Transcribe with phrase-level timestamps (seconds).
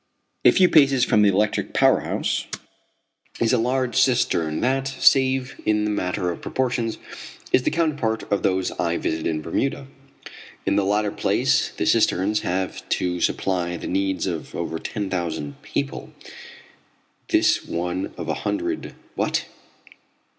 [0.43, 2.47] A few paces from the electric power house
[3.39, 6.97] is a large cistern that, save in the matter of proportions,
[7.53, 9.85] is the counterpart of those I visited in Bermuda.
[10.65, 15.61] In the latter place the cisterns have to supply the needs of over ten thousand
[15.61, 16.11] people,
[17.27, 19.45] this one of a hundred what?